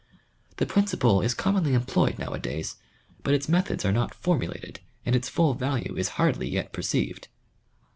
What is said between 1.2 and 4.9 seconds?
is com^ monly employed nowadays, but its methods are not formulated,